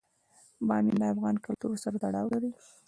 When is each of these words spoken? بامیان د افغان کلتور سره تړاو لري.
بامیان 0.67 0.97
د 1.01 1.03
افغان 1.13 1.35
کلتور 1.45 1.71
سره 1.83 1.95
تړاو 2.03 2.27
لري. 2.33 2.51